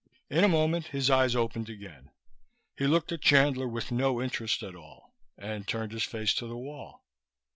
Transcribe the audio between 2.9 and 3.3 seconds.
at